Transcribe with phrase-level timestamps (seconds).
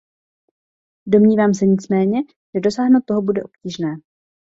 [1.07, 2.19] Domnívám se nicméně,
[2.55, 3.95] že dosáhnout toho bude obtížné.